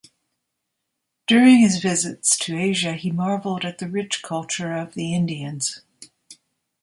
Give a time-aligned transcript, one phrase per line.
[1.27, 5.81] During his visits to Asia he marvelled at the rich culture of the Indians.